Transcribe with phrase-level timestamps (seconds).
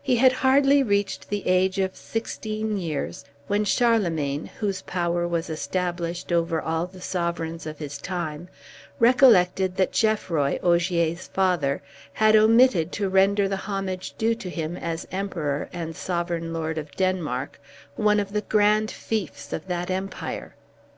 [0.00, 6.32] He had hardly reached the age of sixteen years when Charlemagne, whose power was established
[6.32, 8.48] over all the sovereigns of his time,
[8.98, 11.82] recollected that Geoffroy, Ogier's father,
[12.14, 16.92] had omitted to render the homage due to him as Emperor, and sovereign lord of
[16.96, 17.60] Denmark,
[17.96, 20.56] one of the grand fiefs of the empire.